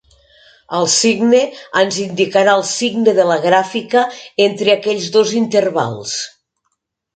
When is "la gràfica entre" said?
3.33-4.75